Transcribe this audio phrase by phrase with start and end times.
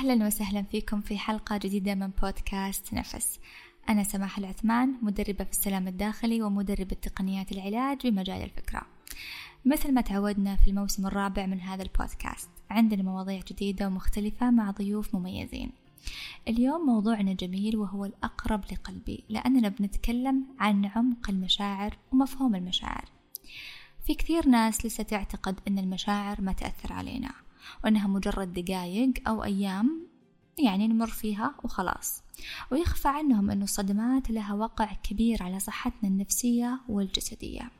[0.00, 3.40] أهلا وسهلا فيكم في حلقة جديدة من بودكاست نفس.
[3.88, 8.82] أنا سماح العثمان مدربة في السلام الداخلي ومدربة تقنيات العلاج بمجال الفكرة.
[9.64, 15.14] مثل ما تعودنا في الموسم الرابع من هذا البودكاست عندنا مواضيع جديدة ومختلفة مع ضيوف
[15.14, 15.72] مميزين.
[16.48, 23.04] اليوم موضوعنا جميل وهو الأقرب لقلبي لأننا بنتكلم عن عمق المشاعر ومفهوم المشاعر.
[24.06, 27.32] في كثير ناس لسه تعتقد أن المشاعر ما تأثر علينا.
[27.84, 30.06] وأنها مجرد دقايق أو أيام
[30.58, 32.22] يعني نمر فيها وخلاص.
[32.70, 37.70] ويخفى عنهم أن الصدمات لها وقع كبير على صحتنا النفسية والجسدية.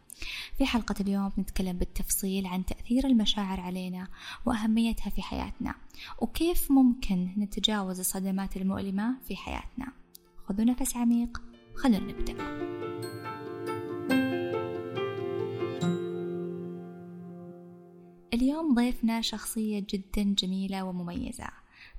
[0.59, 4.09] في حلقة اليوم بنتكلم بالتفصيل عن تأثير المشاعر علينا
[4.47, 5.75] وأهميتها في حياتنا
[6.19, 9.93] وكيف ممكن نتجاوز الصدمات المؤلمة في حياتنا.
[10.49, 11.43] خذوا نفس عميق
[11.75, 13.40] خلونا نبدأ.
[18.35, 21.49] اليوم ضيفنا شخصية جدا جميلة ومميزة.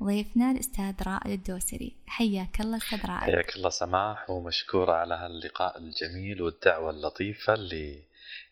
[0.04, 1.96] ضيفنا الأستاذ رائد الدوسري.
[2.08, 3.24] حياك الله أستاذ رائد.
[3.24, 8.04] حياك الله سماح ومشكورة على هاللقاء الجميل والدعوة اللطيفة اللي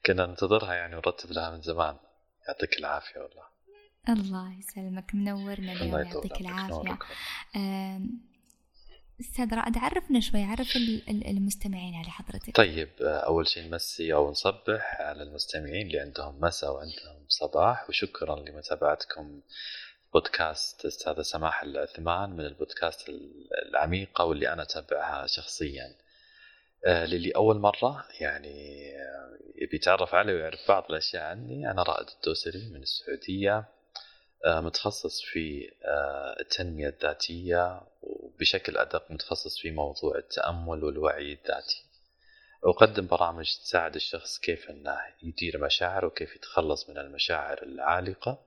[0.06, 1.96] كنا ننتظرها يعني ونرتب لها من زمان.
[2.48, 3.44] يعطيك العافية والله.
[4.10, 6.98] الله يسلمك منورنا اليوم يعطيك العافية.
[9.20, 10.76] أستاذ رائد عرفنا شوي عرف
[11.10, 12.56] المستمعين على حضرتك.
[12.56, 19.42] طيب أول شيء نمسي أو نصبح على المستمعين اللي عندهم مساء وعندهم صباح وشكرا لمتابعتكم
[20.14, 23.10] بودكاست أستاذة سماح العثمان من البودكاست
[23.70, 25.96] العميقة واللي أنا أتابعها شخصيا.
[26.86, 28.80] آه، للي أول مرة يعني
[29.56, 33.58] يبي يتعرف علي ويعرف بعض الأشياء عني أنا رائد الدوسري من السعودية.
[33.58, 33.79] آه،
[34.46, 41.86] متخصص في آه، التنمية الذاتية وبشكل أدق متخصص في موضوع التأمل والوعي الذاتي.
[42.64, 48.46] أقدم برامج تساعد الشخص كيف أنه يدير مشاعره وكيف يتخلص من المشاعر العالقة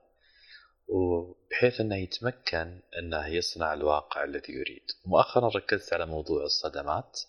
[0.87, 4.85] وبحيث أنه يتمكن أنه يصنع الواقع الذي يريد.
[5.05, 7.19] مؤخرا ركزت على موضوع الصدمات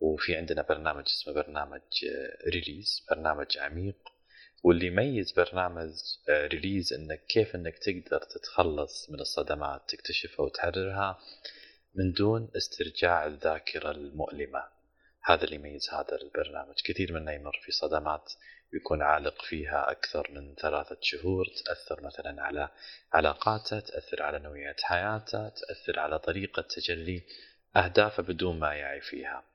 [0.00, 1.82] وفي عندنا برنامج اسمه برنامج
[2.52, 4.19] Release برنامج عميق.
[4.62, 5.90] واللي يميز برنامج
[6.28, 11.18] Release إنك كيف إنك تقدر تتخلص من الصدمات تكتشفها وتحررها
[11.94, 14.64] من دون استرجاع الذاكرة المؤلمة.
[15.24, 16.74] هذا اللي يميز هذا البرنامج.
[16.84, 18.32] كثير منا يمر في صدمات
[18.72, 22.68] يكون عالق فيها أكثر من ثلاثة شهور تأثر مثلا على
[23.12, 27.22] علاقاته تأثر على نوعية حياته تأثر على طريقة تجلي
[27.76, 29.49] أهدافه بدون ما يعي فيها.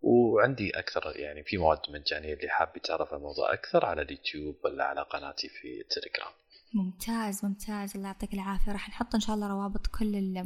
[0.00, 5.00] وعندي أكثر يعني في مواد مجانية اللي حاب يتعرف الموضوع أكثر على اليوتيوب ولا على
[5.02, 6.32] قناتي في التليجرام
[6.74, 7.96] ممتاز ممتاز.
[7.96, 8.72] الله يعطيك العافية.
[8.72, 10.44] راح نحط إن شاء الله روابط كل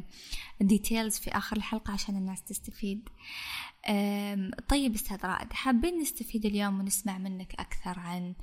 [0.60, 3.08] ال details في آخر الحلقة عشان الناس تستفيد.
[4.68, 8.34] طيب أستاذ رائد حابين نستفيد اليوم ونسمع منك أكثر عن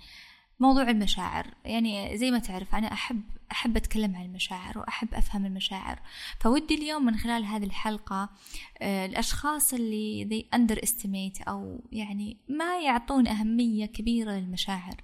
[0.59, 1.45] موضوع المشاعر.
[1.65, 3.21] يعني زي ما تعرف أنا أحب
[3.51, 5.99] أحب أتكلم عن المشاعر وأحب أفهم المشاعر.
[6.39, 8.29] فودي اليوم من خلال هذه الحلقة
[8.81, 14.95] آه، الأشخاص اللي they underestimate أو يعني ما يعطون أهمية كبيرة للمشاعر.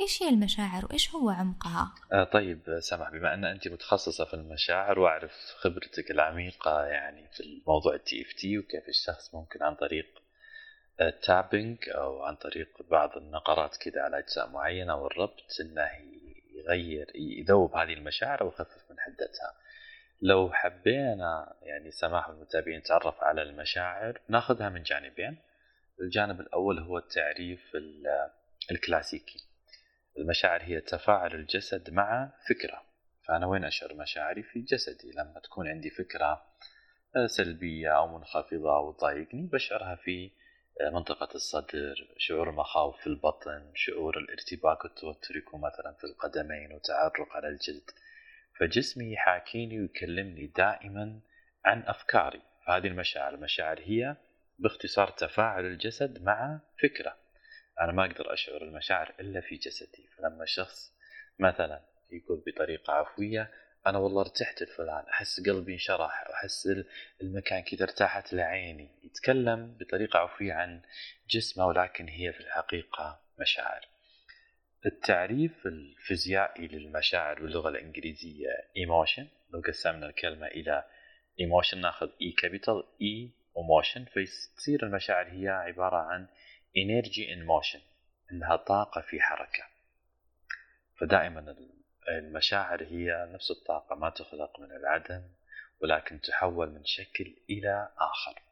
[0.00, 4.98] إيش هي المشاعر وإيش هو عمقها؟ آه طيب سماح بما أن أنت متخصصة في المشاعر
[4.98, 10.06] وأعرف خبرتك العميقة يعني في الموضوع ال TFT وكيف الشخص ممكن عن طريق
[11.00, 15.90] ال tapping أو عن طريق بعض النقرات كذا على أجزاء معينة والربط إنه
[16.54, 19.54] يغير يذوب هذه المشاعر ويخفف من حدتها.
[20.22, 25.38] لو حبينا يعني سماح المتابعين نتعرف على المشاعر ناخذها من جانبين.
[26.00, 27.72] الجانب الأول هو التعريف
[28.70, 29.38] الكلاسيكي.
[30.18, 32.82] المشاعر هي تفاعل الجسد مع فكرة.
[33.28, 35.12] فأنا وين أشعر مشاعري؟ في جسدي.
[35.12, 36.42] لما تكون عندي فكرة
[37.26, 40.30] سلبية أو منخفضة أو تضايقني بشعرها في
[40.80, 47.48] منطقة الصدر شعور المخاوف في البطن شعور الارتباك والتوتر يكون مثلا في القدمين وتعرق على
[47.48, 47.90] الجلد.
[48.60, 51.20] فجسمي يحاكيني ويكلمني دائما
[51.64, 52.42] عن أفكاري.
[52.66, 54.16] فهذه المشاعر المشاعر هي
[54.58, 57.16] باختصار تفاعل الجسد مع فكرة.
[57.80, 60.08] أنا ما أقدر أشعر المشاعر إلا في جسدي.
[60.18, 60.92] فلما الشخص
[61.38, 63.50] مثلا يقول بطريقة عفوية
[63.86, 65.04] أنا والله ارتحت لفلان.
[65.12, 66.68] أحس قلبي انشرح احس
[67.22, 68.90] المكان كذا ارتاحت لعيني.
[69.04, 70.82] يتكلم بطريقة عفوية عن
[71.30, 73.88] جسمه ولكن هي في الحقيقة مشاعر.
[74.86, 80.84] التعريف الفيزيائي للمشاعر باللغة الإنجليزية ايموشن لو قسمنا الكلمة إلى
[81.40, 86.28] emotion ناخذ E capital E و motion فتصير المشاعر هي عبارة عن
[86.76, 87.80] energy in motion
[88.32, 89.64] إنها طاقة في حركة.
[91.00, 91.40] فدائما
[92.08, 95.22] المشاعر هي نفس الطاقة ما تخلق من العدم
[95.82, 98.42] ولكن تحول من شكل إلى آخر.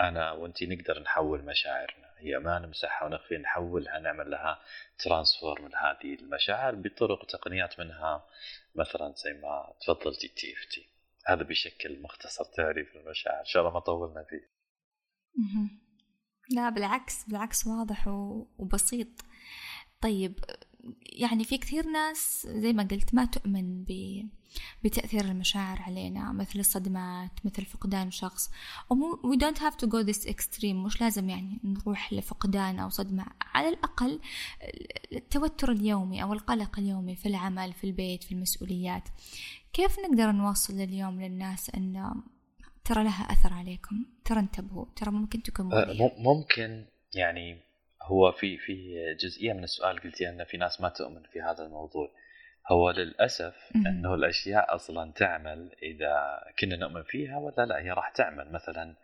[0.00, 2.14] أنا وانت نقدر نحول مشاعرنا.
[2.18, 4.62] هي ما نمسحها ونخفي نحولها نعمل لها
[4.98, 8.26] transform لهذه المشاعر بطرق وتقنيات منها.
[8.74, 10.88] مثلا زي ما تفضلتي TFT
[11.26, 13.40] هذا بشكل مختصر تعريف المشاعر.
[13.40, 14.50] إن شاء الله ما طولنا فيه.
[16.50, 18.08] لا بالعكس بالعكس واضح
[18.58, 19.08] وبسيط.
[20.00, 20.40] طيب
[21.02, 24.22] يعني في كثير ناس زي ما قلت ما تؤمن ب
[24.84, 28.50] بتأثير المشاعر علينا مثل الصدمات مثل فقدان شخص.
[28.90, 30.64] ومو we don't have to go this extreme.
[30.64, 33.26] مش لازم يعني نروح لفقدان أو صدمة.
[33.40, 34.20] على الأقل
[35.12, 39.08] التوتر اليومي أو القلق اليومي في العمل في البيت في المسؤوليات.
[39.72, 42.22] كيف نقدر نوصل اليوم للناس أن
[42.84, 46.84] ترى لها أثر عليكم؟ ترى انتبهوا ترى ممكن تكون أه ممكن
[47.14, 47.65] يعني
[48.06, 52.10] هو في في جزئية من السؤال قلتي إن في ناس ما تؤمن في هذا الموضوع.
[52.72, 58.52] هو للأسف إنه الأشياء أصلا تعمل إذا كنا نؤمن فيها ولا لا هي راح تعمل.
[58.52, 58.96] مثلا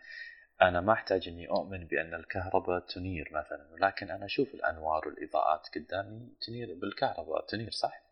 [0.63, 6.29] أنا ما أحتاج إني أؤمن بأن الكهرباء تنير مثلا ولكن أنا أشوف الأنوار والإضاءات قدامي
[6.47, 8.03] تنير بالكهرباء تنير صح؟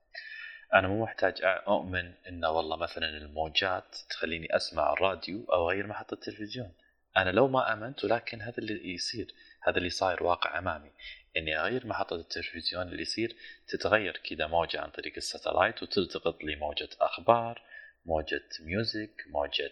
[0.75, 6.73] أنا مو محتاج أؤمن ان والله مثلا الموجات تخليني أسمع الراديو أو اغير محطة التلفزيون.
[7.17, 9.35] أنا لو ما آمنت ولكن هذا اللي يصير.
[9.62, 10.93] هذا اللي صاير واقع أمامي.
[11.37, 13.37] إني أغير محطة التلفزيون اللي يصير
[13.69, 17.62] تتغير كذا موجة عن طريق الساتلايت وتلتقط لي موجة أخبار
[18.07, 19.71] موجة ميوزك موجة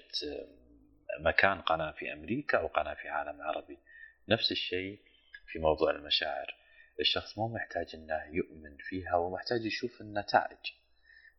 [1.20, 3.78] مكان قناة في أمريكا أو قناة في عالم عربي.
[4.28, 5.00] نفس الشيء
[5.46, 6.54] في موضوع المشاعر.
[7.00, 10.58] الشخص مو محتاج إنه يؤمن فيها ومحتاج يشوف النتائج.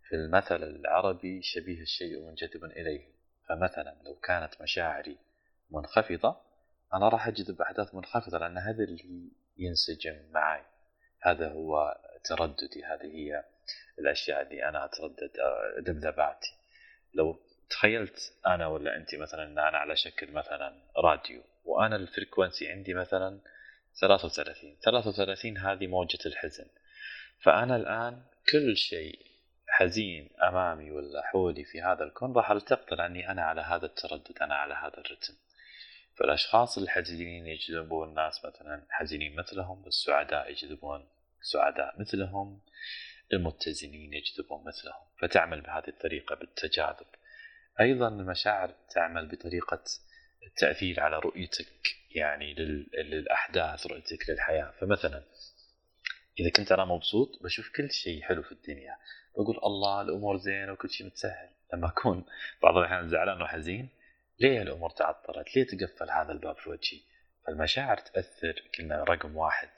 [0.10, 3.20] في المثل العربي شبيه الشيء منجذب إليه.
[3.50, 5.18] فمثلا لو كانت مشاعري
[5.72, 6.49] منخفضة
[6.94, 10.64] أنا راح اجذب احداث منخفضة لأن هذا اللي ينسجم معي.
[11.22, 13.44] هذا هو ترددي هذه هي
[14.00, 15.32] الأشياء اللي أنا أتردد
[15.80, 16.56] ذبذباتي
[17.14, 17.40] لو
[17.70, 23.40] تخيلت أنا ولا أنت مثلا إن أنا على شكل مثلا راديو وأنا الفريكونسي عندي مثلا
[24.02, 26.66] 33 33 هذه موجة الحزن.
[27.42, 29.20] فأنا الآن كل شيء
[29.68, 34.56] حزين أمامي ولا حولي في هذا الكون راح ألتقط لأني أنا على هذا التردد أنا
[34.56, 35.34] على هذا الرتم.
[36.20, 41.08] فالأشخاص الحزينين يجذبون الناس مثلا حزينين مثلهم والسعداء يجذبون
[41.42, 42.62] سعداء مثلهم
[43.34, 45.06] المتزنين يجذبون مثلهم.
[45.22, 47.08] فتعمل بهذه الطريقة بالتجاذب.
[47.80, 49.84] أيضا المشاعر تعمل بطريقة
[50.48, 51.68] التأثير على رؤيتك
[52.16, 52.54] يعني
[52.94, 54.72] للأحداث رؤيتك للحياة.
[54.80, 55.24] فمثلا
[56.40, 58.98] إذا كنت أنا مبسوط بشوف كل شيء حلو في الدنيا.
[59.34, 61.50] بقول الله الأمور زينة وكل شيء متسهل.
[61.74, 62.26] لما أكون
[62.64, 63.99] بعض الأحيان زعلان وحزين
[64.40, 67.00] ليه الأمور تعطلت؟ ليه تقفل هذا الباب في وجهي؟
[67.48, 68.64] فالمشاعر تأثر.
[68.76, 69.70] كنا رقم واحد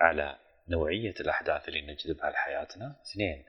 [0.00, 0.36] على
[0.68, 3.44] نوعية الأحداث اللي نجذبها لحياتنا، اثنين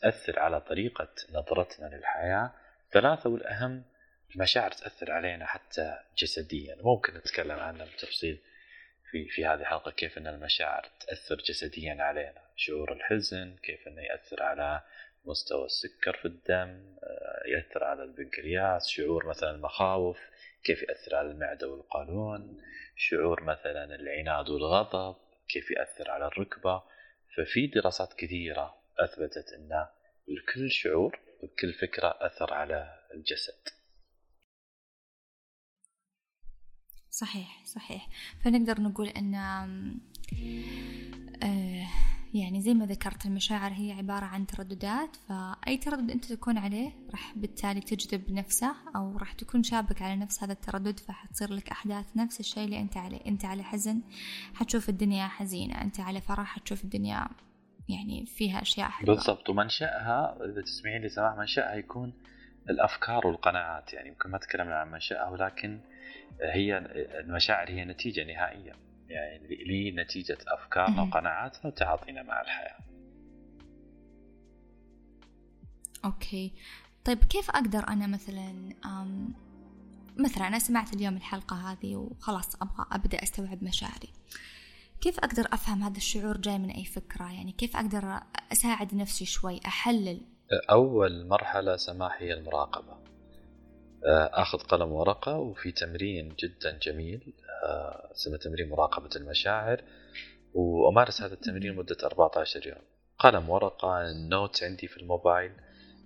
[0.00, 2.52] تأثر على طريقة نظرتنا للحياة،
[2.92, 3.84] ثلاثة والأهم
[4.34, 8.38] المشاعر تأثر علينا حتى جسديا، ممكن نتكلم عنها بتفصيل
[9.10, 14.42] في في هذه الحلقة كيف إن المشاعر تأثر جسديا علينا، شعور الحزن، كيف إنه يأثر
[14.42, 14.82] على
[15.24, 20.18] مستوى السكر في الدم آه، يأثر على البنكرياس شعور مثلا المخاوف
[20.64, 22.62] كيف يأثر على المعدة والقولون
[22.96, 25.16] شعور مثلا العناد والغضب
[25.48, 26.82] كيف يأثر على الركبة.
[27.36, 29.86] ففي دراسات كثيرة أثبتت أن
[30.28, 33.68] لكل شعور وكل فكرة أثر على الجسد.
[37.10, 38.08] صحيح صحيح.
[38.44, 39.34] فنقدر نقول أن
[42.34, 47.32] يعني زي ما ذكرت المشاعر هي عبارة عن ترددات فأي تردد أنت تكون عليه راح
[47.36, 52.40] بالتالي تجذب نفسه أو راح تكون شابك على نفس هذا التردد فحتصير لك أحداث نفس
[52.40, 53.20] الشيء اللي أنت عليه.
[53.26, 54.02] أنت على حزن
[54.54, 57.28] حتشوف الدنيا حزينة أنت على فرح حتشوف الدنيا
[57.88, 59.14] يعني فيها أشياء حلوة.
[59.14, 59.50] بالضبط.
[59.50, 62.12] ومنشأها إذا تسمعين لي سماح منشأها يكون
[62.70, 63.92] الأفكار والقناعات.
[63.92, 65.80] يعني يمكن ما تكلمنا عن منشأها ولكن
[66.42, 66.78] هي
[67.20, 68.93] المشاعر هي نتيجة نهائية.
[69.14, 72.78] يعني لنتيجة أفكارنا وقناعاتنا وتعاطينا مع الحياة.
[76.04, 76.52] أوكي.
[77.04, 78.74] طيب كيف أقدر أنا مثلا
[80.16, 84.12] مثلا أنا سمعت اليوم الحلقة هذه وخلاص أبغى أبدأ أستوعب مشاعري.
[85.00, 88.20] كيف أقدر أفهم هذا الشعور جاي من أي فكرة؟ يعني كيف أقدر
[88.52, 90.20] أساعد نفسي شوي أحلل؟
[90.70, 93.13] أول مرحلة سماح هي المراقبة.
[94.06, 97.34] آخذ قلم ورقة وفي تمرين جدا جميل
[98.14, 99.82] اسمه تمرين مراقبة المشاعر
[100.54, 102.82] وأمارس هذا التمرين لمده 14 يوم.
[103.18, 105.52] قلم ورقة النوت عندي في الموبايل.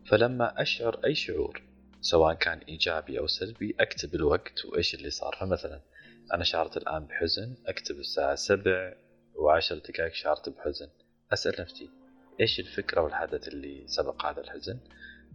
[0.07, 1.63] فلما أشعر أي شعور
[2.01, 5.37] سواء كان إيجابي أو سلبي أكتب الوقت وإيش اللي صار.
[5.41, 5.81] فمثلا
[6.35, 8.95] أنا شعرت الآن بحزن أكتب الساعة 7
[9.35, 10.89] و10 دقائق شعرت بحزن.
[11.33, 11.91] أسأل نفسي
[12.41, 14.79] إيش الفكرة والحدث اللي سبق هذا الحزن؟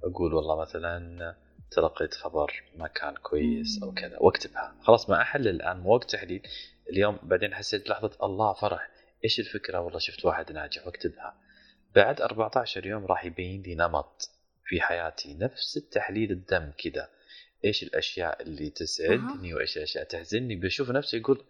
[0.03, 1.35] أقول والله مثلا
[1.73, 4.17] تلقيت خبر ما كان كويس أو كذا.
[4.19, 6.41] واكتبها خلاص ما احلل الآن مو وقت تحليل
[6.89, 8.89] اليوم بعدين حسيت لحظة الله فرح.
[9.23, 11.35] إيش الفكرة؟ والله شفت واحد ناجح واكتبها
[11.95, 14.29] بعد 14 يوم راح يبين لي نمط
[14.65, 15.33] في حياتي.
[15.33, 17.09] نفس التحليل الدم كذا.
[17.65, 21.43] إيش الأشياء اللي تسعدني وإيش الأشياء تحزني بشوف نفسي يقول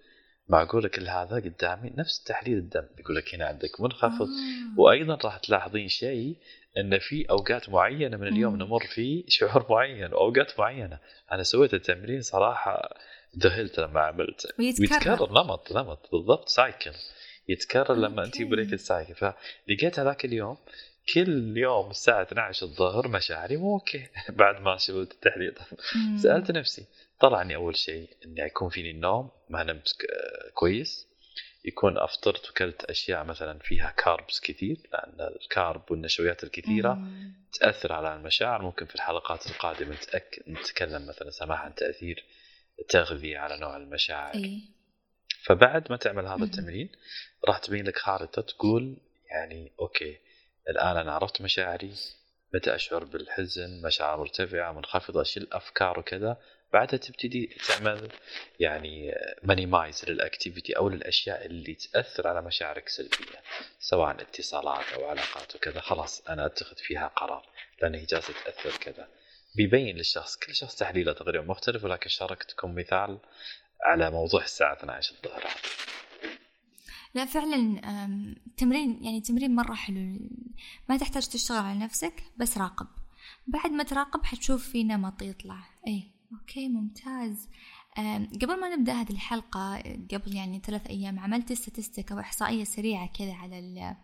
[0.47, 4.79] معقوله كل هذا قدامي نفس تحليل الدم يقول لك هنا عندك منخفض آه.
[4.79, 6.37] وأيضا راح تلاحظين شيء
[6.77, 8.63] إن في أوقات معينة من اليوم مم.
[8.63, 10.99] نمر فيه شعور معين واوقات معينة
[11.31, 12.95] أنا سويت التمرين صراحة
[13.39, 14.93] ذهلت لما عملته ويتكرر.
[14.93, 16.91] ويتكرر نمط نمط بالضبط cycle
[17.49, 18.41] يتكرر لما أنت.
[18.41, 20.57] break ال cycle فلقيت هذاك اليوم
[21.13, 25.53] كل يوم الساعة 12 الظهر مشاعري مو okay بعد ما سويت التحليل.
[26.17, 26.85] سألت نفسي
[27.19, 29.87] طلعني أول شيء إني يكون فيني النوم ما نمت
[30.53, 31.07] كويس.
[31.65, 37.33] يكون أفطرت وكلت أشياء مثلا فيها carbs كثير لأن ال carb والنشويات الكثيرة مم.
[37.59, 38.61] تأثر على المشاعر.
[38.61, 40.43] ممكن في الحلقات القادمة نتأك...
[40.47, 42.23] نتكلم مثلا سماح عن تأثير
[42.79, 44.35] التغذية على نوع المشاعر.
[44.35, 44.61] اي
[45.45, 46.43] فبعد ما تعمل هذا.
[46.43, 46.91] التمرين
[47.47, 48.97] راح تبين لك خارطة تقول
[49.31, 50.17] يعني okay
[50.69, 51.93] الآن أنا عرفت مشاعري
[52.53, 56.37] متى أشعر بالحزن مشاعر مرتفعة منخفضة أشيل الأفكار وكذا.
[56.73, 58.11] بعدها تبتدي تعمل
[58.59, 59.11] يعني
[59.43, 63.41] minimize لل activity أو للأشياء اللي تأثر على مشاعرك سلبيا
[63.79, 65.79] سواء اتصالات أو علاقات وكذا.
[65.79, 67.45] خلاص أنا أتخذ فيها قرار
[67.81, 69.07] لأن هي جالسة تأثر كذا.
[69.55, 73.19] بيبين للشخص كل شخص تحليله تقريبا مختلف ولكن شاركتكم مثال
[73.85, 75.43] على موضوع الساعة 12 الظهر.
[77.15, 77.79] لا فعلا
[78.57, 80.19] تمرين يعني تمرين مرة حلو.
[80.89, 82.87] ما تحتاج تشتغل على نفسك بس راقب.
[83.47, 85.57] بعد ما تراقب حتشوف في نمط يطلع.
[85.87, 87.49] اي okay ممتاز.
[88.41, 89.77] قبل ما نبدأ هذه الحلقة
[90.11, 93.95] قبل يعني ثلاث أيام عملت statistic أو إحصائية سريعة كذا على ال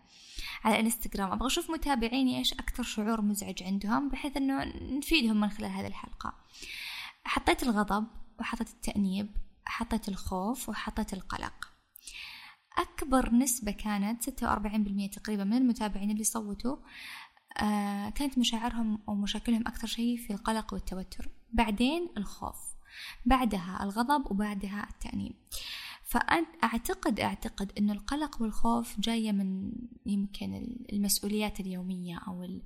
[0.63, 1.31] على الإنستغرام.
[1.31, 4.63] أبغى أشوف متابعيني إيش أكثر شعور مزعج عندهم بحيث إنه
[4.97, 6.33] نفيدهم من خلال هذه الحلقة.
[7.23, 8.07] حطيت الغضب
[8.39, 9.29] وحطيت التأنيب
[9.65, 11.69] حطيت الخوف وحطيت القلق.
[12.77, 16.77] أكبر نسبة كانت 46% تقريبا من المتابعين اللي صوتوا.
[18.15, 21.29] كانت مشاعرهم أو مشاكلهم أكثر شيء في القلق والتوتر.
[21.53, 22.57] بعدين الخوف
[23.25, 25.33] بعدها الغضب وبعدها التأنيب.
[26.03, 29.71] فأعتقد أعتقد أنه القلق والخوف جاية من
[30.05, 30.53] يمكن
[30.93, 32.61] المسؤوليات اليومية أو ال-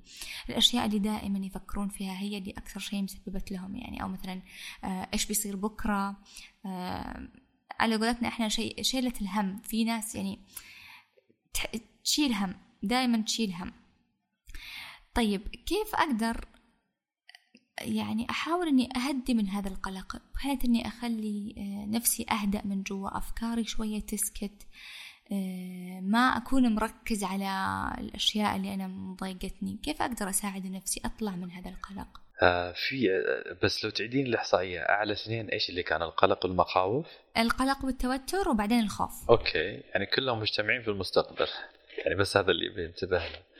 [0.48, 4.02] الأشياء اللي دائما يفكرون فيها هي اللي أكثر شيء مسببت لهم يعني.
[4.02, 4.42] أو مثلا
[4.84, 6.16] آه، إيش بيصير بكرة؟
[6.66, 7.28] آه،
[7.80, 9.58] على قولتنا إحنا شيء شيلة الهم.
[9.58, 10.38] في ناس يعني
[12.04, 13.72] تشيل هم دائما تشيل هم.
[15.14, 16.44] طيب كيف أقدر
[17.80, 23.18] يعني أحاول إني أهدي من هذا القلق؟ بحيث إني أخلي آه، نفسي أهدأ من جوا
[23.18, 24.66] أفكاري شوية تسكت
[25.32, 27.48] آه، ما أكون مركز على
[27.98, 29.78] الأشياء اللي أنا مضايقتني.
[29.82, 34.80] كيف أقدر أساعد نفسي أطلع من هذا القلق؟ آه في آه، بس لو تعيدين الإحصائية
[34.80, 37.06] أعلى اثنين إيش اللي كان؟ القلق والمخاوف
[37.38, 39.30] القلق والتوتر وبعدين الخوف.
[39.30, 41.48] okay يعني كلهم مجتمعين في المستقبل.
[41.98, 43.53] يعني بس هذا اللي بينتبه له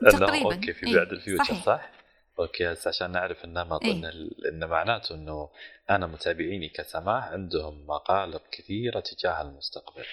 [0.00, 0.54] تقريباً.
[0.54, 1.64] أوكي في إيه، بعد ال future صحيح.
[1.64, 1.90] صح؟
[2.38, 3.92] okay هسه عشان نعرف النمط إيه.
[3.92, 5.50] إن, ال- إن معناته إنه
[5.90, 10.04] أنا متابعيني كسماح عندهم مقلق كثيرة تجاه المستقبل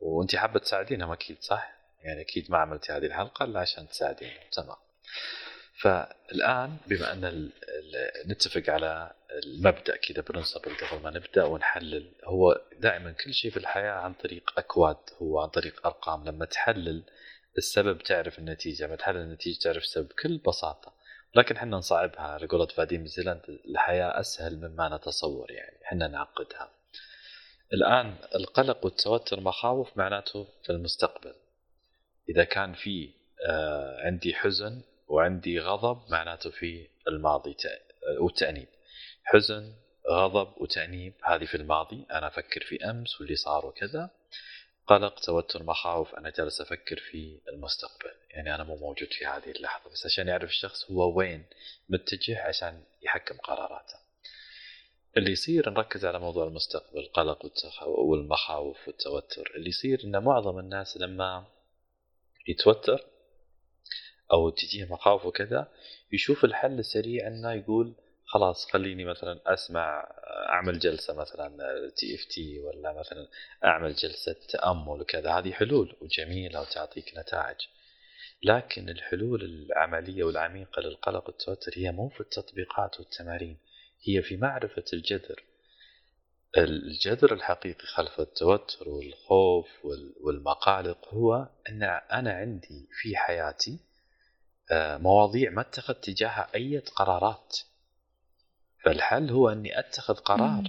[0.00, 4.76] وأنت حابة تساعدينهم أكيد صح؟ يعني أكيد ما عملتي هذه الحلقة إلا عشان تساعدينهم تمام
[5.80, 9.12] فالآن بما أن ال- ال- نتفق على
[9.44, 14.52] المبدأ كذا برنسبل قبل ما نبدأ ونحلل هو دائما كل شيء في الحياة عن طريق
[14.58, 17.02] أكواد هو عن طريق أرقام لما تحلل
[17.58, 20.94] السبب تعرف النتيجة لما تحلل النتيجة تعرف السبب بكل بساطة.
[21.34, 26.72] لكن إحنا نصعبها على قولة فاديم زيلاند الحياة أسهل مما نتصور يعني إحنا نعقدها.
[27.72, 31.34] الآن القلق والتوتر مخاوف معناته في المستقبل.
[32.28, 33.10] إذا كان في
[33.48, 38.68] آه عندي حزن وعندي غضب معناته في الماضي تأ- والتأنيب
[39.24, 39.72] حزن
[40.10, 44.10] غضب وتأنيب هذه في الماضي أنا أفكر في أمس واللي صار وكذا.
[44.90, 48.10] قلق توتر مخاوف أنا جالس أفكر في المستقبل.
[48.30, 51.44] يعني أنا مو موجود في هذه اللحظة بس عشان يعرف الشخص هو وين
[51.88, 53.94] متجه عشان يحكم قراراته.
[55.16, 57.52] اللي يصير نركز على موضوع المستقبل القلق
[57.86, 59.52] والمخاوف والتوتر.
[59.56, 61.46] اللي يصير إن معظم الناس لما
[62.48, 63.06] يتوتر
[64.32, 65.72] أو تجيه مخاوف وكذا
[66.12, 67.94] يشوف الحل السريع إنه يقول
[68.26, 70.12] خلاص خليني مثلا أسمع
[70.48, 71.56] أعمل جلسة مثلا
[71.96, 73.28] TFT ولا مثلا
[73.64, 75.30] أعمل جلسة تأمل وكذا.
[75.30, 77.56] هذه حلول وجميلة وتعطيك نتائج.
[78.42, 83.58] لكن الحلول العملية والعميقة للقلق والتوتر هي مو في التطبيقات والتمارين
[84.08, 85.44] هي في معرفة الجذر.
[86.56, 91.82] الجذر الحقيقي خلف التوتر والخوف وال- والمقالق هو أن
[92.12, 93.78] أنا عندي في حياتي
[94.72, 97.56] آه، مواضيع ما اتخذت تجاهها أي قرارات.
[98.84, 100.62] فالحل هو أني أتخذ قرار.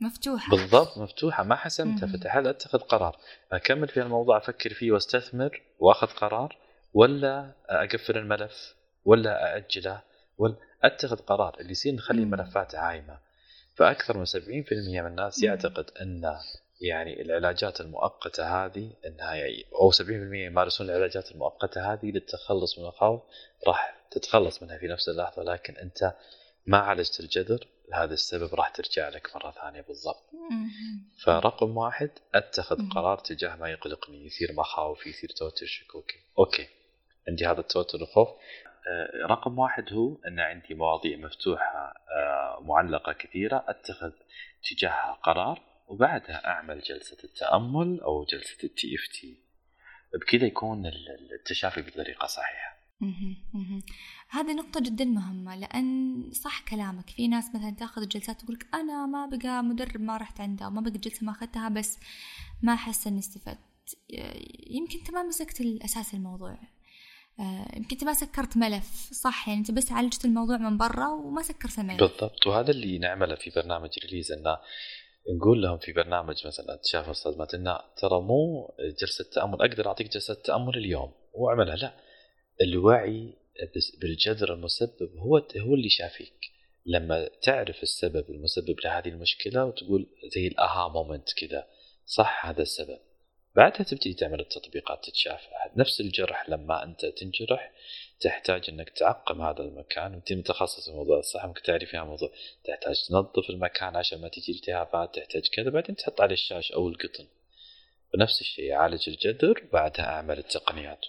[0.00, 0.50] مفتوحة.
[0.50, 1.42] بالضبط مفتوحة.
[1.42, 3.18] ما حسمتها فالحل أتخذ قرار؟
[3.52, 6.56] أكمل في الموضوع أفكر فيه وأستثمر وأخذ قرار
[6.94, 10.02] ولا أقفل الملف ولا أأجله
[10.38, 11.56] ولا أتخذ قرار.
[11.60, 13.18] اللي يصير نخلي الملفات عايمة.
[13.76, 14.32] فأكثر من 70%
[14.72, 16.38] من الناس يعتقد أن
[16.80, 20.00] يعني العلاجات المؤقتة هذه أنها يعني أو 70%
[20.34, 23.22] يمارسون العلاجات المؤقتة هذه للتخلص من الخوف
[23.66, 25.42] راح تتخلص منها في نفس اللحظة.
[25.42, 26.14] لكن أنت
[26.68, 30.30] ما عالجت الجذر لهذا السبب راح ترجع لك مرة ثانية بالضبط.
[31.24, 36.68] فرقم واحد أتخذ قرار تجاه ما يقلقني يثير مخاوف يثير توتر شكوكي أوكي.
[37.28, 38.28] عندي هذا التوتر الخوف.
[38.28, 44.12] آه، رقم واحد هو أن عندي مواضيع مفتوحة آه، معلقة كثيرة أتخذ
[44.70, 49.42] تجاهها قرار وبعدها أعمل جلسة التأمل أو جلسة ال TFT
[50.14, 50.86] بكذا يكون
[51.40, 52.77] التشافي بطريقه صحيحة.
[54.28, 57.10] هذه نقطة جدا مهمة لأن صح كلامك.
[57.10, 60.80] في ناس مثلا تأخذ جلسات تقولك أنا ما بقى مدرب ما رحت عنده أو ما
[60.80, 61.98] بقى جلسة ما أخذتها بس
[62.62, 63.58] ما أحس إني استفدت.
[64.70, 66.58] يمكن أنت ما مسكت الأساس الموضوع.
[67.40, 69.10] آه، يمكن أنت ما سكرت ملف.
[69.12, 72.00] صح يعني أنت بس عالجت الموضوع من برا وما سكرت الملف.
[72.00, 72.46] بالضبط.
[72.46, 74.58] وهذا اللي نعمله في برنامج ريليز انه
[75.36, 80.34] نقول لهم في برنامج مثلا تشافى الصدمات انه ترى مو جلسة تأمل أقدر أعطيك جلسة
[80.34, 81.12] تأمل اليوم.
[81.34, 81.76] وأعملها.
[81.76, 82.07] لا.
[82.62, 83.34] الوعي
[84.00, 86.50] بالجذر المسبب هو هو اللي شافيك.
[86.86, 91.66] لما تعرف السبب المسبب لهذه المشكلة وتقول زي الأها مومنت كذا
[92.06, 92.98] صح هذا السبب.
[93.56, 97.72] بعدها تبتدي تعمل التطبيقات تتشافى نفس الجرح لما أنت تنجرح
[98.20, 102.30] تحتاج إنك تعقم هذا المكان انت متخصص في موضوع الصحه ممكن تعرفي عن موضوع.
[102.64, 107.26] تحتاج تنظف المكان عشان ما تجي التهابات تحتاج كذا بعدين تحط عليه الشاش أو القطن.
[108.14, 111.06] ونفس الشيء عالج الجذر بعدها أعمل التقنيات.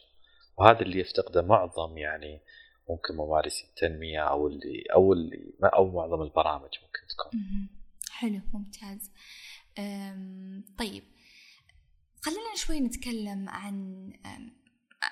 [0.60, 2.42] وهذا اللي يفتقده معظم يعني
[2.89, 7.42] ممكن ممارسي التنمية أو اللي أو اللي أو معظم البرامج ممكن تكون.
[8.10, 9.12] حلو ممتاز.
[10.78, 11.04] طيب.
[12.22, 14.10] خلينا شوي نتكلم عن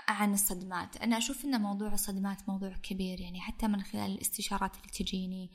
[0.07, 0.97] عن الصدمات.
[0.97, 5.51] أنا أشوف أن موضوع الصدمات موضوع كبير يعني حتى من خلال الاستشارات اللي تجيني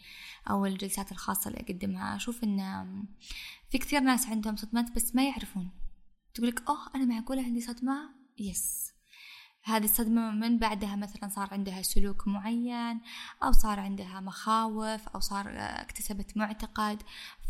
[0.50, 2.58] أو الجلسات الخاصة اللي أقدمها أشوف أن
[3.70, 5.70] في كثير ناس عندهم صدمات بس ما يعرفون.
[6.34, 8.91] تقولك أوه أنا معقولة عندي صدمة؟ يس
[9.64, 13.00] هذه الصدمة من بعدها مثلا صار عندها سلوك معين
[13.42, 17.02] أو صار عندها مخاوف أو صار اكتسبت معتقد.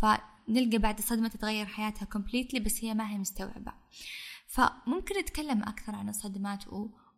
[0.03, 3.73] فنلقى بعد الصدمة تتغير حياتها كومبليتلي بس هي ما هي مستوعبة.
[4.47, 6.65] فممكن نتكلم أكثر عن الصدمات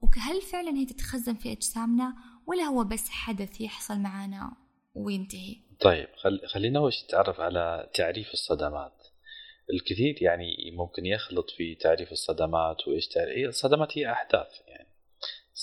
[0.03, 2.15] وهل فعلا هي تتخزن في أجسامنا
[2.47, 4.57] ولا هو بس حدث يحصل معنا
[4.95, 6.41] وينتهي؟ طيب خل...
[6.49, 9.07] خلينا شيء نتعرف على تعريف الصدمات.
[9.73, 14.49] الكثير يعني ممكن يخلط في تعريف الصدمات وإيش تعريف الصدمات هي يعني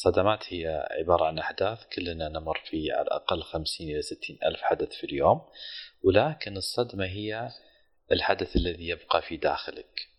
[0.01, 4.89] الصدمات هي عبارة عن أحداث كلنا نمر في على الأقل 50 إلى 60 ألف حدث
[4.93, 5.41] في اليوم
[6.03, 7.49] ولكن الصدمة هي
[8.11, 10.09] الحدث الذي يبقى في داخلك.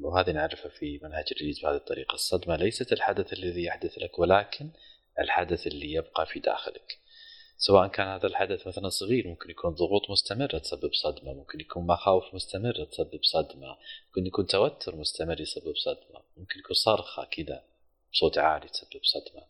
[0.00, 2.14] وهذه نعرفها في منهج الريز بهذه الطريقة.
[2.14, 4.70] الصدمة ليست الحدث الذي يحدث لك ولكن
[5.18, 6.98] الحدث اللي يبقى في داخلك.
[7.56, 12.34] سواء كان هذا الحدث مثلا صغير ممكن يكون ضغوط مستمرة تسبب صدمة ممكن يكون مخاوف
[12.34, 17.67] مستمرة تسبب صدمة ممكن يكون توتر مستمر يسبب صدمة ممكن يكون صرخة كذا.
[18.12, 19.42] بصوت عالي تسبب صدمة.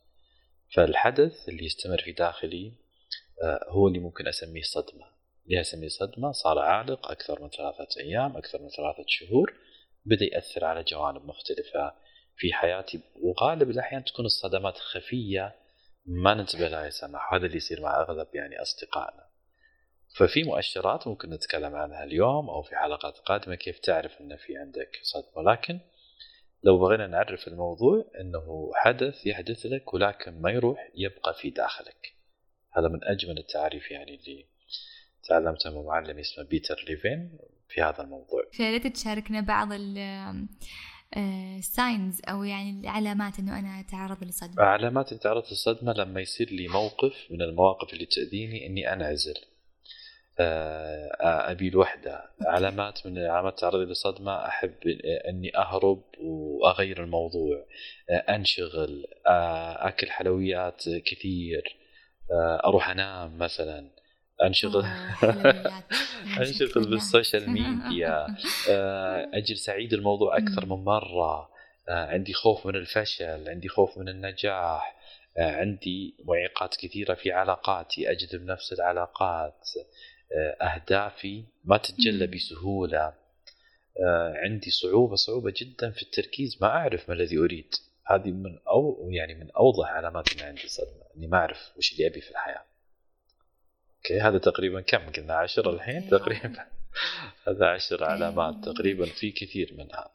[0.74, 2.72] فالحدث اللي يستمر في داخلي
[3.44, 5.06] آه، هو اللي ممكن أسميه صدمة.
[5.46, 9.54] ليه أسميه صدمة؟ صار عالق أكثر من ثلاثة أيام أكثر من ثلاثة شهور
[10.04, 11.94] بدأ يأثر على جوانب مختلفة
[12.36, 15.56] في حياتي وغالب الأحيان تكون الصدمات خفية
[16.06, 19.28] ما ننتبه لها يا سماح وهذا اللي يصير مع أغلب يعني أصدقائنا.
[20.16, 25.00] ففي مؤشرات ممكن نتكلم عنها اليوم أو في حلقات قادمة كيف تعرف أن في عندك
[25.02, 25.52] صدمة.
[25.52, 25.80] لكن
[26.62, 32.14] لو بغينا نعرف الموضوع أنه حدث يحدث لك ولكن ما يروح يبقى في داخلك.
[32.72, 34.46] هذا من أجمل التعريف يعني اللي
[35.28, 38.44] تعلمته من معلم اسمه بيتر ليفين في هذا الموضوع.
[38.52, 39.68] فياريت تشاركنا بعض
[41.16, 46.50] ال signs آه، أو يعني العلامات إنه أنا أتعرض لصدمه علامات تعرض للصدمة لما يصير
[46.50, 49.34] لي موقف من المواقف اللي تأذيني إني أنعزل.
[50.40, 52.24] أبي الوحدة.
[52.46, 54.74] علامات من علامات تعرضي للصدمه أحب
[55.29, 57.66] إني أهرب وأغير الموضوع.
[58.11, 59.07] آه، أنشغل
[59.77, 61.77] أكل حلويات كثير
[62.64, 63.90] أروح أنام مثلا.
[64.42, 64.85] أنشغل
[66.40, 68.27] أنشغل بالسوشيال ميديا.
[68.70, 71.48] آه، اجلس اعيد الموضوع أكثر من مرة.
[71.88, 74.96] آه، عندي خوف من الفشل عندي خوف من النجاح.
[75.38, 78.11] آه، عندي معيقات كثيرة في علاقاتي.
[78.11, 79.68] أجذب نفس العلاقات.
[80.60, 83.14] أهدافي ما تتجلى بسهولة.
[84.44, 86.58] عندي صعوبة صعوبة جدا في التركيز.
[86.60, 87.74] ما أعرف ما الذي أريد.
[88.06, 92.06] هذه من أو يعني من أوضح علامات ان عندي صدمة إني ما أعرف وش اللي
[92.06, 92.64] أبي في الحياة.
[93.96, 96.66] okay هذا تقريبا كم؟ قلنا عشرة الحين تقريبا.
[97.48, 100.10] هذا عشر علامات تقريبا في كثير منها.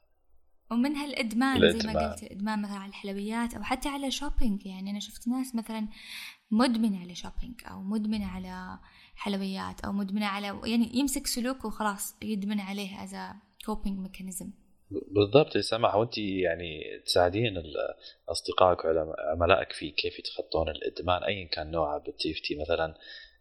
[0.71, 1.81] ومنها الادمان, الإدمان.
[1.81, 5.55] زي ما قلت إدمان مثلا على الحلويات أو حتى على shopping يعني أنا شفت ناس
[5.55, 5.87] مثلا
[6.51, 8.79] مدمنة على shopping أو مدمنة على
[9.15, 13.15] حلويات أو مدمنة على يعني يمسك سلوك وخلاص يدمن عليه as
[13.65, 14.51] coping mechanism
[14.91, 17.63] بالضبط يا سماح وأنت يعني تساعدين
[18.29, 22.95] أصدقائك وعملائك في كيف يتخطون الإدمان ايا كان نوعه بال TFT مثلا.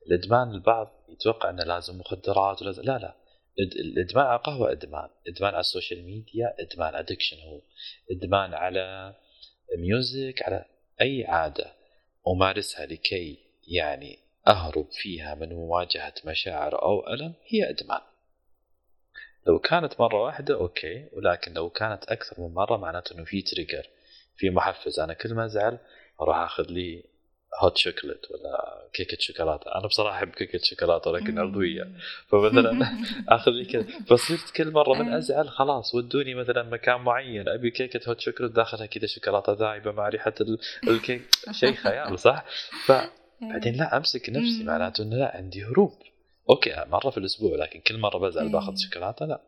[0.07, 3.17] الإدمان البعض يتوقع إنه لازم مخدرات ولازم لا لا.
[3.59, 5.09] الإدمان على القهوه إدمان.
[5.29, 7.61] إدمان على ال social media إدمان addiction هو.
[8.11, 9.15] إدمان على
[9.79, 10.65] music على
[11.01, 11.73] أي عادة
[12.29, 13.39] أمارسها لكي
[13.69, 18.01] يعني أهرب فيها من مواجهة مشاعر أو ألم هي إدمان.
[19.47, 21.09] لو كانت مرة واحدة okay.
[21.13, 23.89] ولكن لو كانت أكثر من مرة معناته إنه في trigger
[24.37, 25.01] في محفز.
[25.01, 25.79] أنا كل ما أزعل
[26.21, 27.05] أروح أخذ لي
[27.61, 29.75] hot chocolate ولا كيكة شوكولاتة.
[29.79, 31.89] أنا بصراحة أحب كيكة شوكولاتة ولكن عضويه
[32.29, 32.97] فمثلا
[33.37, 33.87] اخذ لي كذا.
[34.07, 37.49] فصرت كل مرة من أزعل خلاص ودوني مثلا مكان معين.
[37.49, 40.35] أبي كيكة hot chocolate داخلها كذا شوكولاتة ذايبة مع ريحة
[40.89, 41.23] الكيك
[41.61, 42.45] شيء خيال صح؟
[42.87, 44.65] فبعدين لا أمسك نفسي.
[44.65, 45.93] معناته انه لا عندي هروب.
[46.51, 49.41] okay مرة في الأسبوع لكن كل مرة بزعل باخذ شوكولاتة لا.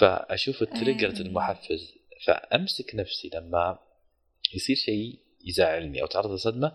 [0.00, 1.94] فأشوف ال triggers المحفز
[2.26, 3.78] فأمسك نفسي لما
[4.54, 6.72] يصير شيء يزعلني أو تعرض لصدمة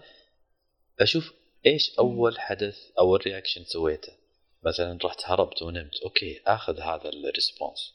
[1.00, 1.34] أشوف
[1.66, 4.14] إيش أول حدث أو ال reaction سويته.
[4.64, 5.96] مثلا رحت هربت ونمت.
[6.04, 7.94] okay آخذ هذا ال response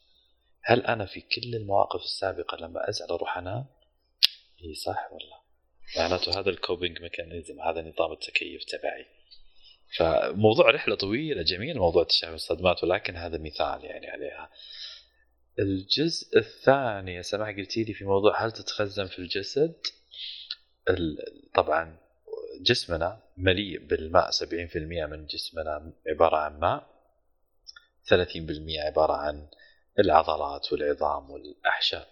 [0.62, 3.66] هل أنا في كل المواقف السابقة لما أزعل أروح أنام؟
[4.64, 5.38] اي صح والله
[5.96, 9.06] معناته هذا ال coping mechanism هذا نظام التكيف تبعي.
[9.96, 14.50] فموضوع رحلة طويلة جميل موضوع تشابه الصدمات ولكن هذا مثال يعني عليها.
[15.58, 19.74] الجزء الثاني يا سماح قلتي لي في موضوع هل تتخزن في الجسد؟
[21.54, 21.98] طبعا
[22.62, 26.86] جسمنا مليء بالماء 70% من جسمنا عبارة عن ماء
[28.04, 29.46] 30% عبارة عن
[29.98, 32.08] العضلات والعظام والأحشاء.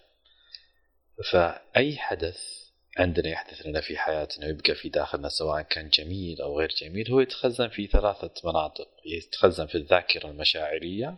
[1.31, 2.67] فأي حدث
[2.99, 7.21] عندنا يحدث لنا في حياتنا ويبقى في داخلنا سواء كان جميل أو غير جميل هو
[7.21, 8.89] يتخزن في ثلاثة مناطق.
[9.07, 11.17] يتخزن في الذاكرة المشاعرية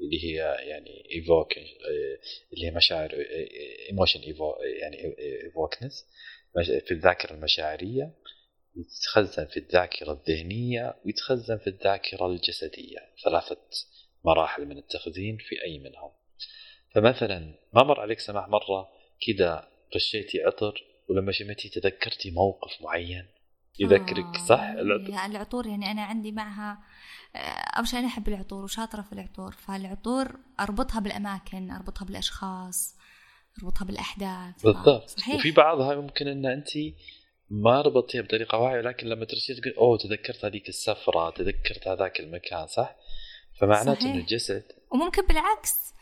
[0.00, 0.36] اللي هي
[0.68, 1.52] يعني evoke
[2.52, 3.10] اللي هي مشاعر
[3.88, 4.20] emotion
[4.80, 6.06] يعني evokeness
[6.86, 8.10] في الذاكرة المشاعرية.
[8.76, 12.98] يتخزن في الذاكرة الذهنية ويتخزن في الذاكرة الجسدية.
[13.24, 13.60] ثلاثة
[14.24, 16.10] مراحل من التخزين في أي منهم.
[16.94, 18.88] فمثلا ما مر عليك سماح مرة
[19.26, 23.26] كذا رشيتي عطر ولما شميتي تذكرتي موقف معين
[23.78, 26.78] يذكرك آه صح؟ العطور العطور يعني أنا عندي معها
[27.36, 27.38] آه،
[27.78, 29.52] أول شيء أنا أحب العطور وشاطرة في العطور.
[29.52, 32.96] فالعطور أربطها بالأماكن أربطها بالأشخاص
[33.62, 34.62] أربطها بالأحداث.
[34.62, 35.08] بالضبط.
[35.08, 35.34] صحيح.
[35.34, 36.68] وفي بعضها ممكن أن أنت
[37.62, 42.66] ما ربطتيها بطريقة واعية لكن لما ترسيت تقول أوه تذكرت هذيك السفرة تذكرت هذاك المكان
[42.66, 42.96] صح؟
[43.60, 45.94] فمعناته إنه الجسد وممكن بالعكس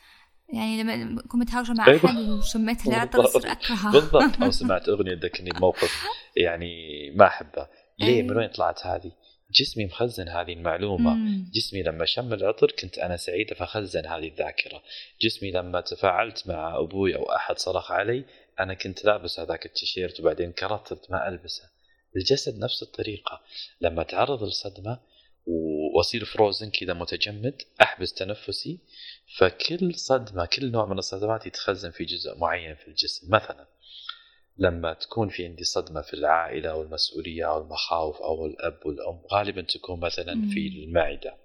[0.52, 2.04] يعني لما اكون متهاوشة مع أيوة.
[2.04, 6.04] أحد وشميت العطر أكرهه بالضبط أو سمعت أغنية تذكرني بموقف
[6.36, 8.22] يعني ما أحبه ليه.
[8.22, 9.12] من وين طلعت هذه؟
[9.52, 11.50] جسمي مخزن هذه المعلومة مم.
[11.54, 14.82] جسمي لما شم العطر كنت أنا سعيدة فخزن هذه الذاكرة
[15.20, 18.24] جسمي لما تفاعلت مع أبوي أو أحد صرخ علي
[18.60, 21.70] أنا كنت لابس هذاك التيشيرت وبعدين كررت ما ألبسه.
[22.16, 23.42] الجسد نفس الطريقة.
[23.80, 25.00] لما تعرض لصدمة
[25.46, 28.78] وأصير فروزن كذا متجمد أحبس تنفسي
[29.38, 33.30] فكل صدمة كل نوع من الصدمات يتخزن في جزء معين في الجسم.
[33.30, 33.66] مثلا
[34.58, 39.62] لما تكون في عندي صدمة في العائلة أو المسؤولية أو المخاوف أو الأب والأم غالبا
[39.62, 41.36] تكون مثلا في المعدة.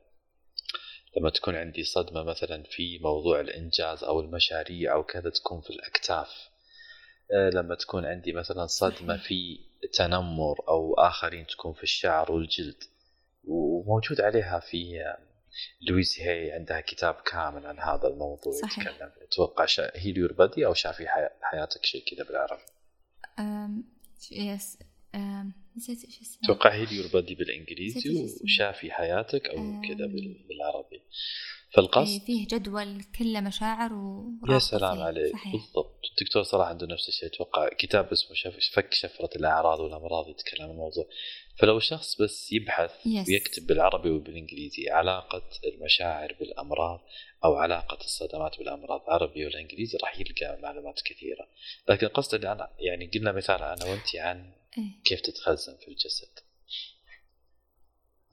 [1.18, 6.50] لما تكون عندي صدمة مثلا في موضوع الإنجاز أو المشاريع أو كذا تكون في الأكتاف.
[7.54, 9.60] لما تكون عندي مثلا صدمة في
[9.94, 12.84] تنمر أو آخرين تكون في الشعر والجلد
[13.44, 15.18] وموجود عليها في آه،
[15.90, 18.88] لويز هي عندها كتاب كامل عن هذا الموضوع صحيح.
[18.88, 19.12] يتكلم.
[19.22, 19.92] أتوقع شا...
[19.96, 21.30] heal your body أو شافي حي...
[21.42, 22.64] حياتك شيء كذا بالعربي؟
[23.40, 23.84] أم...
[24.32, 24.78] yes
[25.78, 29.82] نسيت إيش اسمه أتوقع heal your body بالإنجليزي وشافي حياتك أو أم...
[29.82, 30.06] كذا
[30.48, 30.87] بالعربي.
[31.74, 35.52] فالقصد إيه فيه جدول كله مشاعر و يا سلام عليك صحيح.
[35.52, 38.58] بالضبط الدكتور صراحة عنده نفس الشيء أتوقع كتاب اسمه شف...
[38.74, 41.06] فك شفرة الأعراض والأمراض يتكلم عن الموضوع
[41.60, 43.30] فلو شخص بس يبحث يس.
[43.30, 47.00] ويكتب بالعربي وبالإنجليزي علاقة المشاعر بالأمراض
[47.46, 51.48] أو علاقة الصدمات بالأمراض عربي ولا إنجليزي راح يلقى معلومات كثيرة
[51.90, 55.04] لكن قصدي أنا يعني قلنا مثال أنا وأنت عن إيه.
[55.06, 56.47] كيف تتخزن في الجسد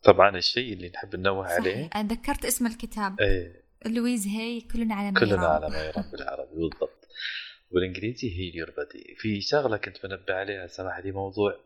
[0.04, 1.90] طبعا الشيء اللي نحب ننوه عليه.
[1.96, 3.20] ذكرت اسم الكتاب.
[3.20, 3.64] إيه.
[3.86, 7.08] لويز هي كلنا على ما كلنا على ما يرام بالعربي بالضبط.
[7.70, 11.60] والإنجليزي heal your body في شغلة كنت منبه عليها سماح دي موضوع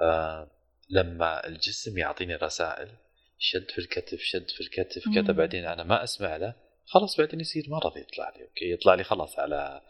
[0.00, 0.50] آه
[0.90, 2.88] لما الجسم يعطيني رسائل
[3.38, 6.54] شد في الكتف شد في الكتف كذا بعدين أنا ما أسمع له
[6.86, 9.82] خلاص بعدين يصير مرض يطلع لي okay يطلع لي خلاص على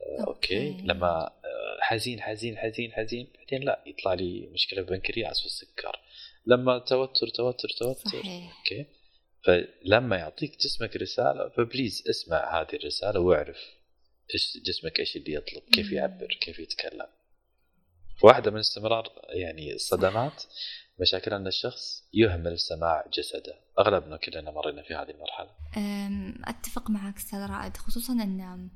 [0.00, 0.82] okay, okay.
[0.82, 6.00] لما آه، حزين حزين حزين حزين بعدين لا يطلع لي مشكلة بالبنكرياس والسكر.
[6.46, 8.10] لما توتر توتر توتر.
[8.10, 8.58] صحيح.
[8.58, 8.86] okay.
[9.44, 13.58] فلما يعطيك جسمك رسالة ف please اسمع هذه الرسالة واعرف
[14.34, 17.06] إيش جسمك إيش اللي يطلب كيف يعبر كيف يتكلم.
[18.22, 20.42] واحدة من استمرار يعني الصدمات
[21.00, 23.60] مشاكل أن الشخص يهمل سماع جسده.
[23.78, 25.50] أغلبنا كلنا مرينا في هذه المرحلة.
[26.44, 28.70] أتفق معك أستاذ رائد خصوصا أن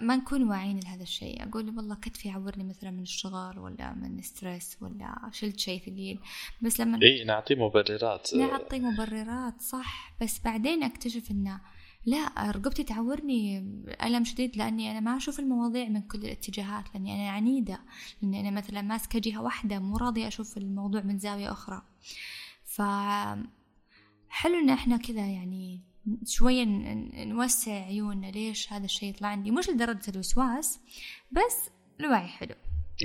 [0.00, 1.48] ما نكون واعيين لهذا الشيء.
[1.48, 6.18] أقول والله كتفي يعورني مثلا من الشغل ولا من stress ولا شلت شيء ثقيل
[6.62, 8.34] بس لما إي نعطي مبررات.
[8.34, 10.14] نعطي مبررات صح.
[10.22, 11.60] بس بعدين أكتشف أنه
[12.06, 13.58] لا رقبتي تعورني
[14.02, 17.80] ألم شديد لأني أنا ما أشوف المواضيع من كل الاتجاهات لأني أنا عنيدة.
[18.22, 21.82] لأني أنا مثلا ماسكة جهة واحدة مو راضية أشوف الموضوع من زاوية أخرى.
[22.64, 22.82] ف
[24.28, 25.80] حلو إن إحنا كذا يعني
[26.26, 26.64] شوية
[27.24, 28.26] نوسع عيوننا.
[28.26, 30.80] ليش هذا الشيء يطلع عندي؟ مش لدرجة الوسواس
[31.30, 32.54] بس الوعي حلو.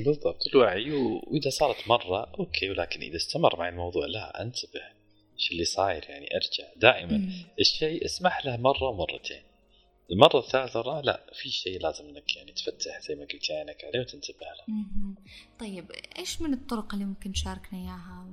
[0.05, 0.47] بالضبط.
[0.47, 4.81] الوعي وإذا صارت مرة أوكي ولكن إذا استمر معي الموضوع لا أنتبه
[5.35, 6.73] إيش اللي صاير يعني أرجع.
[6.77, 7.31] دائما مم.
[7.59, 9.41] الشيء اسمح له مرة ومرتين.
[10.11, 14.45] المرة الثالثة لا في شيء لازم إنك يعني تفتح زي ما قلت عينك عليه وتنتبه
[14.45, 14.75] له.
[15.59, 18.27] طيب إيش من الطرق اللي ممكن تشاركنا إياها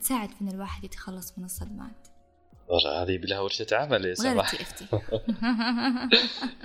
[0.00, 2.11] تساعد في إن الواحد يتخلص من الصدمات؟
[2.72, 4.54] هذه يبي لها ورشة عمل يا سماح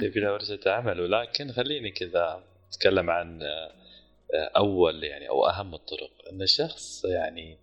[0.02, 3.42] يبي لها ورشة عمل ولكن خليني كذا اتكلم عن
[4.34, 7.58] اول يعني أو اهم الطرق ان الشخص يعني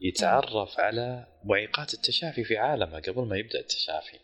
[0.00, 4.18] يتعرف على معيقات التشافي في عالمه قبل ما يبدا التشافي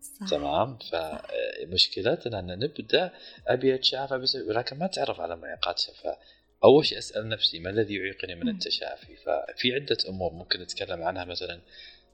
[0.00, 0.30] صح.
[0.30, 3.12] تمام فمشكلتنا ان نبدا
[3.46, 6.18] ابي اتشافى بس ولكن ما تعرف على معيقات شفاء
[6.64, 11.24] اول شيء اسال نفسي ما الذي يعيقني من التشافي ففي عده امور ممكن نتكلم عنها
[11.24, 11.60] مثلا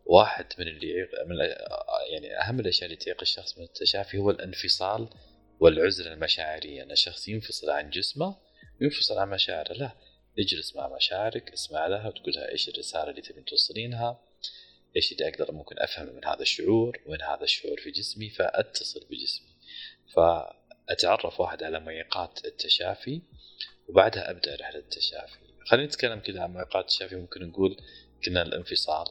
[0.07, 1.37] واحد من اللي يعيق من
[2.13, 5.09] يعني أهم الأشياء اللي تعيق الشخص من التشافي هو الانفصال
[5.61, 6.83] والعزلة المشاعرية.
[6.83, 8.37] أن الشخص ينفصل عن جسمه
[8.81, 9.73] وينفصل عن مشاعره.
[9.73, 9.91] لا
[10.39, 14.21] اجلس مع مشاعرك اسمع لها وتقول لها إيش الرسالة اللي تبين توصلينها
[14.97, 19.49] إيش اللي أقدر ممكن افهمه من هذا الشعور وين هذا الشعور في جسمي فأتصل بجسمي.
[20.15, 23.23] فأتعرف واحد على معيقات التشافي
[23.89, 25.39] وبعدها أبدأ رحلة التشافي.
[25.67, 27.17] خلينا نتكلم كذا عن معيقات التشافي.
[27.17, 27.77] ممكن نقول
[28.25, 29.07] كنا الانفصال.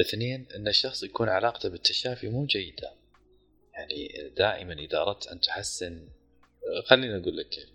[0.00, 2.92] اثنين إن الشخص يكون علاقته بالتشافي مو جيدة.
[3.74, 6.08] يعني دائما إذا أردت أن تحسن
[6.84, 7.68] خلينا نقول لك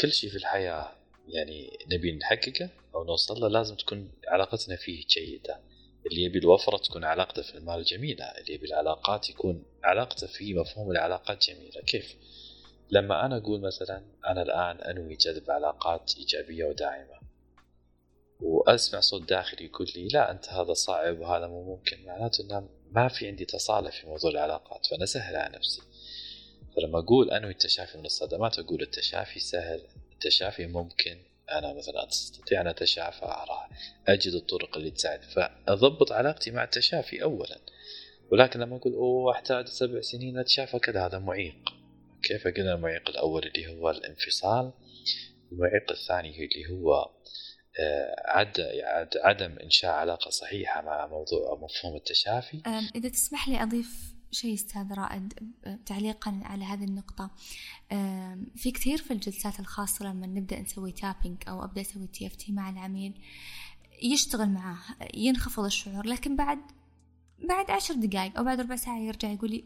[0.00, 0.92] كل شيء في الحياة
[1.28, 5.60] يعني نبي نحققه أو نوصل له لازم تكون علاقتنا فيه جيدة.
[6.06, 10.90] اللي يبي الوفرة تكون علاقته في المال جميلة اللي يبي العلاقات يكون علاقته في مفهوم
[10.90, 11.80] العلاقات جميلة.
[11.80, 12.16] كيف؟
[12.90, 17.17] لما أنا أقول مثلا أنا الآن أنوي جذب علاقات إيجابية وداعمة.
[18.40, 22.04] وأسمع صوت داخلي يقول لي لا أنت هذا صعب وهذا مو ممكن.
[22.06, 25.82] معناته أنه ما في عندي تصالح في موضوع العلاقات فأنا سهل على نفسي.
[26.76, 31.18] فلما أقول أنوي التشافي من الصدمات أقول التشافي سهل التشافي ممكن
[31.52, 33.68] أنا مثلا أستطيع أن أتشافى راح
[34.08, 37.60] أجد الطرق اللي تساعد فأضبط علاقتي مع التشافي اولا.
[38.32, 41.74] ولكن لما أقول أوه أحتاج سبع سنين أتشافى كذا هذا معيق.
[42.22, 44.72] كيف قلنا المعيق الأول اللي هو الانفصال؟
[45.52, 47.10] المعيق الثاني اللي هو
[49.24, 52.62] عدم إنشاء علاقة صحيحة مع موضوع مفهوم التشافي.
[52.94, 55.52] إذا تسمح لي أضيف شيء أستاذ رائد
[55.86, 57.30] تعليقا على هذه النقطة.
[58.56, 63.20] في كثير في الجلسات الخاصة لما نبدأ نسوي tapping أو أبدأ أسوي TFT مع العميل
[64.02, 64.78] يشتغل معاه
[65.14, 66.58] ينخفض الشعور لكن بعد
[67.38, 69.64] بعد عشر دقائق أو بعد ربع ساعة يرجع يقول لي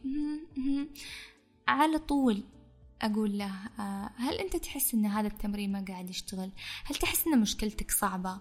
[1.68, 2.42] على طول
[3.02, 6.50] أقول له آه، هل أنت تحس أن هذا التمرين ما قاعد يشتغل؟
[6.84, 8.40] هل تحس أن مشكلتك صعبة؟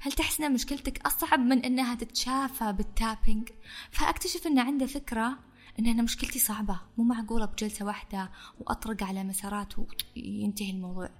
[0.00, 3.48] هل تحس أن مشكلتك أصعب من أنها تتشافى بالتابينج؟
[3.90, 5.38] فأكتشف أن عنده فكرة
[5.78, 11.10] إن أنا مشكلتي صعبة مو معقولة بجلسة واحدة وأطرق على مسارات وينتهي الموضوع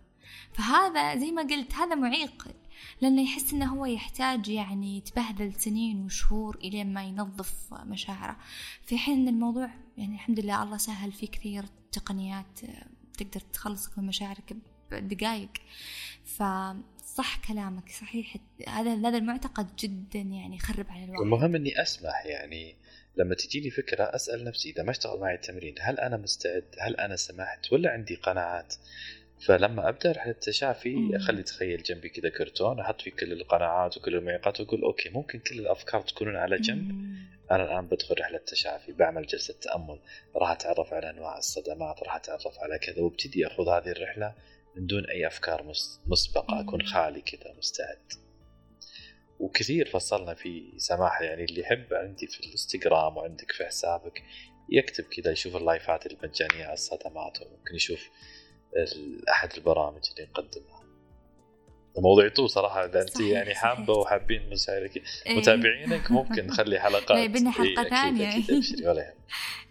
[0.52, 2.48] فهذا زي ما قلت هذا معيق
[3.00, 8.36] لأنه يحس أنه هو يحتاج يعني يتبهدل سنين وشهور إلين ما ينظف مشاعره
[8.86, 12.60] في حين أن الموضوع يعني الحمد لله الله سهل فيه كثير تقنيات
[13.18, 14.56] تقدر تخلصك من مشاعرك
[14.90, 15.50] بدقائق
[16.24, 18.36] فصح كلامك صحيح
[18.68, 22.76] هذا هذا المعتقد جدا يعني يخرب على الواحد المهم إني أسمح يعني
[23.16, 27.16] لما تجيني فكرة أسأل نفسي إذا ما اشتغل معي التمرين هل أنا مستعد؟ هل أنا
[27.16, 28.74] سمحت؟ ولا عندي قناعات؟
[29.46, 34.60] فلما أبدأ رحلة التشافي اخلي اتخيل جنبي كذا كرتون أحط فيه كل القناعات وكل المعيقات
[34.60, 36.90] وأقول أوكي ممكن كل الأفكار تكونون على جنب.
[37.50, 40.00] أنا الآن بدخل رحلة تشافي بعمل جلسة تأمل.
[40.36, 44.34] راح أتعرف على أنواع الصدمات راح أتعرف على كذا وأبتدي اخذ هذه الرحلة
[44.76, 45.72] من دون أي أفكار
[46.06, 48.12] مسبقة أكون خالي كذا مستعد.
[49.40, 54.22] وكثير فصلنا في سماح يعني اللي يحب عندي في الإنستغرام وعندك في حسابك
[54.70, 58.10] يكتب كذا يشوف اللايفات المجانية على الصدمات وممكن يشوف
[59.28, 60.82] أحد البرامج اللي نقدمها
[61.96, 65.36] يطول صراحة إذا انت يعني حابة وحابين مساعدك إيه.
[65.36, 67.18] متابعينك ممكن نخلي حلقات.
[67.24, 68.44] يبينا حلقة ثانية.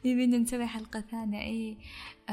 [0.04, 1.42] يبينا نسوي حلقة ثانية.
[1.42, 1.78] اي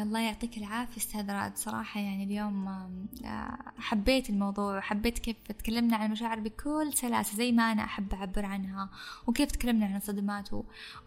[0.03, 6.07] الله يعطيك العافية أستاذ راد صراحة يعني اليوم آه، حبيت الموضوع وحبيت كيف تكلمنا عن
[6.07, 8.90] المشاعر بكل سلاسة زي ما أنا أحب أعبر عنها
[9.27, 10.48] وكيف تكلمنا عن الصدمات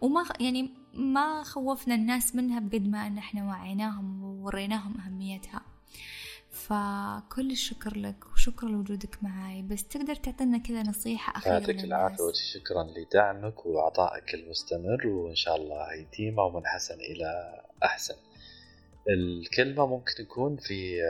[0.00, 5.60] وما يعني ما خوفنا الناس منها بقد ما أن إحنا وعيناهم ووريناهم أهميتها.
[6.52, 12.84] فكل الشكر لك وشكرا لوجودك معي بس تقدر تعطينا كذا نصيحة أخيرة يعطيك العافية وشكرا
[12.84, 18.14] لدعمك وعطائك المستمر وإن شاء الله يديم ومن حسن إلى أحسن.
[19.08, 21.00] الكلمة ممكن تكون في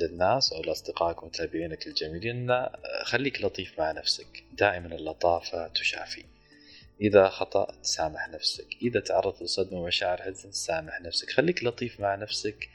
[0.00, 2.66] للناس أو لأصدقائك ومتابعينك الجميلين
[3.04, 4.44] خليك لطيف مع نفسك.
[4.52, 6.24] دائما اللطافة تشافي.
[7.00, 8.66] إذا خطأت سامح نفسك.
[8.82, 11.30] إذا تعرضت لصدمة ومشاعر حزن سامح نفسك.
[11.30, 12.68] خليك لطيف مع نفسك.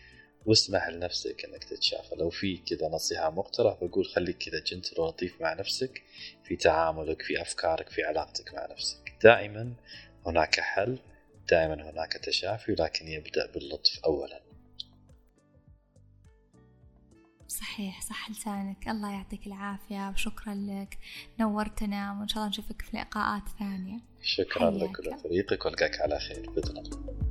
[0.45, 2.15] واسمح لنفسك إنك تتشافى.
[2.15, 6.03] لو في كذا نصيحة مقترح بقول خليك كذا جنتل ولطيف مع نفسك
[6.43, 9.13] في تعاملك في أفكارك في علاقتك مع نفسك.
[9.23, 9.73] دائما
[10.25, 10.99] هناك حل
[11.49, 14.41] دائما هناك تشافي ولكن يبدأ باللطف أولا.
[17.47, 18.87] صحيح صح لسانك.
[18.87, 20.97] الله يعطيك العافية وشكرا لك.
[21.39, 23.99] نورتنا وإن شاء الله نشوفك في لقاءات ثانية.
[24.21, 26.49] شكرا لك ولفريقك والقاك على خير.
[26.49, 27.24] بإذن الله.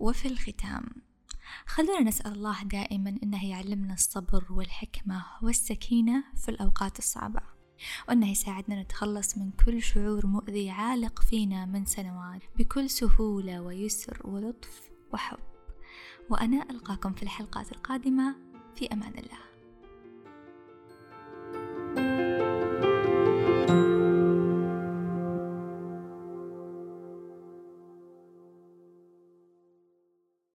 [0.00, 0.82] وفي الختام
[1.66, 7.40] خلونا نسأل الله دائما أنه يعلمنا الصبر والحكمة والسكينة في الأوقات الصعبة
[8.08, 14.90] وأنه يساعدنا نتخلص من كل شعور مؤذي عالق فينا من سنوات بكل سهولة ويسر ولطف
[15.12, 15.38] وحب.
[16.30, 18.36] وأنا ألقاكم في الحلقات القادمة
[18.74, 19.49] في أمان الله.